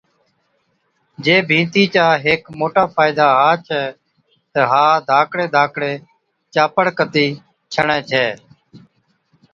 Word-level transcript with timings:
جي 1.25 1.35
ڀِيتي 1.49 1.83
چا 1.95 2.05
هيڪ 2.25 2.41
موٽا 2.59 2.83
فائِدا 2.95 3.27
ها 3.39 3.49
ڇَي 3.67 3.83
تہ 4.53 4.59
ها 4.71 4.85
ڌاڪڙي 5.07 5.45
ڌاڪڙي 5.55 5.93
چاپڙ 6.53 6.85
ڪتِي 6.97 7.27
ڇَڻي 7.73 7.99
ڇَي 8.09 8.27